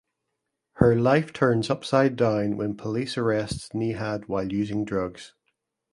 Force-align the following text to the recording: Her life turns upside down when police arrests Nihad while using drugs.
Her 0.77 0.95
life 0.95 1.31
turns 1.31 1.69
upside 1.69 2.15
down 2.15 2.57
when 2.57 2.75
police 2.75 3.19
arrests 3.19 3.69
Nihad 3.75 4.23
while 4.27 4.51
using 4.51 4.83
drugs. 4.83 5.35